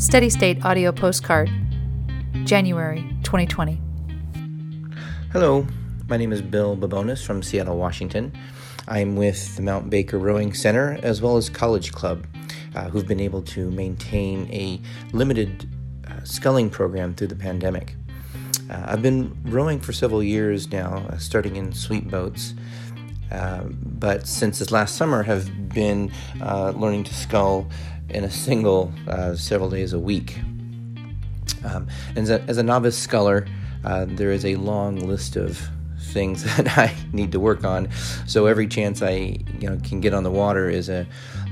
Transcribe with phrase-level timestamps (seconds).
[0.00, 1.50] Steady State Audio Postcard,
[2.44, 3.78] January 2020.
[5.30, 5.66] Hello,
[6.08, 8.32] my name is Bill Babonis from Seattle, Washington.
[8.88, 12.26] I'm with the Mount Baker Rowing Center as well as College Club,
[12.74, 14.80] uh, who've been able to maintain a
[15.14, 15.68] limited
[16.08, 17.94] uh, sculling program through the pandemic.
[18.70, 22.54] Uh, I've been rowing for several years now, uh, starting in sweep boats,
[23.30, 26.10] uh, but since this last summer have been
[26.40, 27.70] uh, learning to scull
[28.10, 30.38] in a single uh, several days a week.
[31.64, 33.46] Um, as, a, as, a, novice sculler,
[33.84, 35.60] uh, there is a long list of
[36.00, 37.88] things that I need to work on.
[38.26, 41.06] So every chance I you know can get on the water is a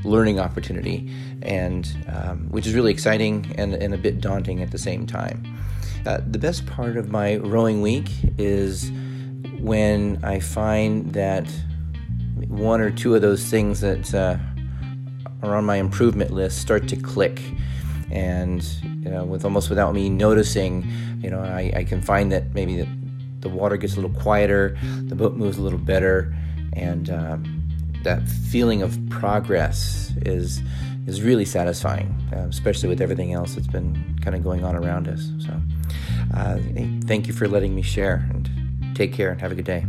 [0.05, 4.79] learning opportunity, and um, which is really exciting and, and a bit daunting at the
[4.79, 5.43] same time.
[6.07, 8.91] Uh, the best part of my rowing week is
[9.59, 11.47] when I find that
[12.47, 14.37] one or two of those things that uh,
[15.43, 17.41] are on my improvement list start to click.
[18.11, 18.65] And
[19.09, 20.91] you know with almost without me noticing
[21.23, 22.89] you know i, I can find that maybe the,
[23.41, 26.35] the water gets a little quieter the boat moves a little better
[26.75, 27.63] and um,
[28.03, 30.61] that feeling of progress is
[31.07, 35.09] is really satisfying uh, especially with everything else that's been kind of going on around
[35.09, 35.31] us.
[35.39, 35.59] So
[36.35, 36.59] uh,
[37.07, 39.87] thank you for letting me share and take care and have a good day.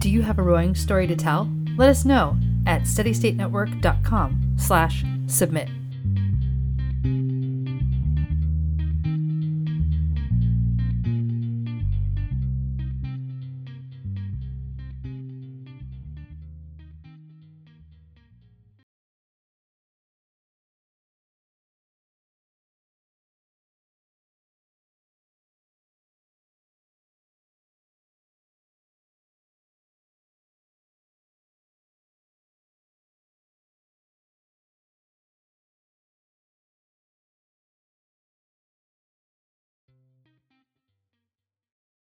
[0.00, 1.48] Do you have a rowing story to tell?
[1.76, 5.68] Let us know at steadystatenetwork.com slash submit.